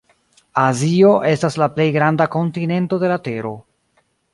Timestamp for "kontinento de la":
2.39-3.23